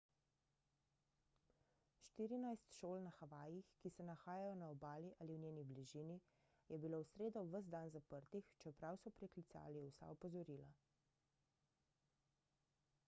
[2.05, 6.15] štirinajst šol na havajih ki se nahajajo na obali ali v njeni bližini
[6.71, 10.71] je bilo v sredo ves dan zaprtih čeprav so preklicali vsa opozorila